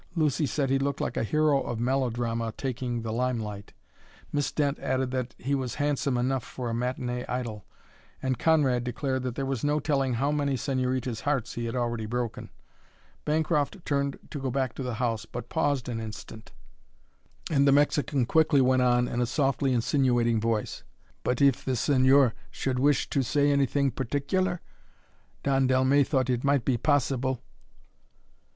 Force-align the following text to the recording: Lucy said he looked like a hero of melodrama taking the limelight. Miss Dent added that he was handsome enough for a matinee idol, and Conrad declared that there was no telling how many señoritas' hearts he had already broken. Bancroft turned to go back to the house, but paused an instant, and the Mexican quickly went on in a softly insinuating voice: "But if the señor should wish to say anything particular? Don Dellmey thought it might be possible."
Lucy 0.15 0.47
said 0.47 0.71
he 0.71 0.79
looked 0.79 0.99
like 0.99 1.15
a 1.15 1.23
hero 1.23 1.61
of 1.61 1.79
melodrama 1.79 2.51
taking 2.57 3.03
the 3.03 3.13
limelight. 3.13 3.71
Miss 4.33 4.51
Dent 4.51 4.79
added 4.79 5.11
that 5.11 5.35
he 5.37 5.53
was 5.53 5.75
handsome 5.75 6.17
enough 6.17 6.43
for 6.43 6.71
a 6.71 6.73
matinee 6.73 7.23
idol, 7.27 7.67
and 8.19 8.39
Conrad 8.39 8.83
declared 8.83 9.21
that 9.21 9.35
there 9.35 9.45
was 9.45 9.63
no 9.63 9.79
telling 9.79 10.15
how 10.15 10.31
many 10.31 10.55
señoritas' 10.55 11.21
hearts 11.21 11.53
he 11.53 11.65
had 11.65 11.75
already 11.75 12.07
broken. 12.07 12.49
Bancroft 13.25 13.85
turned 13.85 14.17
to 14.31 14.39
go 14.39 14.49
back 14.49 14.73
to 14.73 14.81
the 14.81 14.95
house, 14.95 15.27
but 15.27 15.49
paused 15.49 15.87
an 15.87 15.99
instant, 15.99 16.51
and 17.51 17.67
the 17.67 17.71
Mexican 17.71 18.25
quickly 18.25 18.59
went 18.59 18.81
on 18.81 19.07
in 19.07 19.21
a 19.21 19.27
softly 19.27 19.71
insinuating 19.71 20.41
voice: 20.41 20.81
"But 21.21 21.43
if 21.43 21.63
the 21.63 21.73
señor 21.73 22.31
should 22.49 22.79
wish 22.79 23.07
to 23.11 23.21
say 23.21 23.51
anything 23.51 23.91
particular? 23.91 24.61
Don 25.43 25.67
Dellmey 25.67 26.03
thought 26.07 26.27
it 26.31 26.43
might 26.43 26.65
be 26.65 26.75
possible." 26.77 27.43